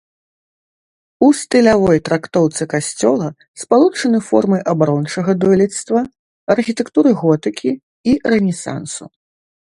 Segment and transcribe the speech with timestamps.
[1.25, 3.27] У стылявой трактоўцы касцёла
[3.65, 5.99] спалучаны формы абарончага дойлідства,
[6.57, 7.69] архітэктуры готыкі
[8.13, 9.03] і рэнесансу.